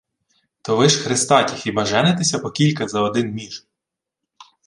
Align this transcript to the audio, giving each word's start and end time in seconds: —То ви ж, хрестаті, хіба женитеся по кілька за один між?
—То 0.63 0.77
ви 0.77 0.89
ж, 0.89 1.03
хрестаті, 1.03 1.55
хіба 1.55 1.85
женитеся 1.85 2.39
по 2.39 2.51
кілька 2.51 2.87
за 2.87 3.01
один 3.01 3.31
між? 3.31 3.67